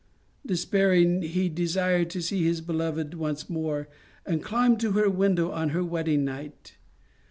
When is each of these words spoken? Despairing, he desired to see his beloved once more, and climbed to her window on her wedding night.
Despairing, 0.43 1.21
he 1.21 1.47
desired 1.47 2.09
to 2.09 2.23
see 2.23 2.43
his 2.43 2.59
beloved 2.61 3.13
once 3.13 3.51
more, 3.51 3.87
and 4.25 4.41
climbed 4.41 4.79
to 4.79 4.93
her 4.93 5.11
window 5.11 5.51
on 5.51 5.69
her 5.69 5.83
wedding 5.83 6.25
night. 6.25 6.77